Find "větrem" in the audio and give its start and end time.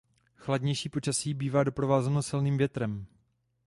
2.57-3.05